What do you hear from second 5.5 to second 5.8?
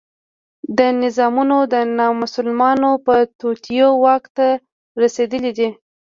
دي.